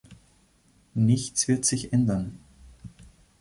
[0.95, 2.39] Nichts wird sich ändern.